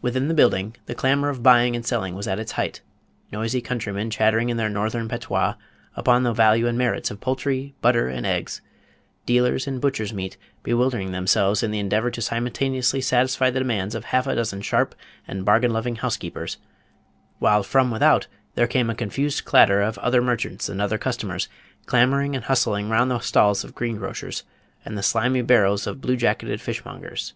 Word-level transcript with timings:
Within 0.00 0.28
the 0.28 0.34
building 0.34 0.76
the 0.86 0.94
clamor 0.94 1.30
of 1.30 1.42
buying 1.42 1.74
and 1.74 1.84
selling 1.84 2.14
was 2.14 2.28
at 2.28 2.38
its 2.38 2.52
height: 2.52 2.80
noisy 3.32 3.60
countrymen 3.60 4.08
chaffering 4.08 4.48
in 4.48 4.56
their 4.56 4.68
northern 4.68 5.08
patois 5.08 5.56
upon 5.96 6.22
the 6.22 6.32
value 6.32 6.68
and 6.68 6.78
merits 6.78 7.10
of 7.10 7.20
poultry, 7.20 7.74
butter, 7.80 8.06
and 8.06 8.24
eggs; 8.24 8.60
dealers 9.26 9.66
in 9.66 9.80
butchers' 9.80 10.12
meat 10.14 10.36
bewildering 10.62 11.10
themselves 11.10 11.64
in 11.64 11.72
the 11.72 11.80
endeavor 11.80 12.08
to 12.12 12.22
simultaneously 12.22 13.00
satisfy 13.00 13.50
the 13.50 13.58
demands 13.58 13.96
of 13.96 14.04
half 14.04 14.28
a 14.28 14.36
dozen 14.36 14.60
sharp 14.62 14.94
and 15.26 15.44
bargain 15.44 15.72
loving 15.72 15.96
housekeepers; 15.96 16.58
while 17.40 17.64
from 17.64 17.90
without 17.90 18.28
there 18.54 18.68
came 18.68 18.88
a 18.88 18.94
confused 18.94 19.44
clatter 19.44 19.82
of 19.82 19.98
other 19.98 20.22
merchants 20.22 20.68
and 20.68 20.80
other 20.80 20.98
customers, 20.98 21.48
clamoring 21.86 22.36
and 22.36 22.44
hustling 22.44 22.88
round 22.88 23.10
the 23.10 23.18
stalls 23.18 23.64
of 23.64 23.74
green 23.74 23.96
grocers, 23.96 24.44
and 24.84 24.96
the 24.96 25.02
slimy 25.02 25.42
barrows 25.42 25.84
of 25.88 26.00
blue 26.00 26.14
jacketed 26.16 26.60
fishmongers. 26.60 27.32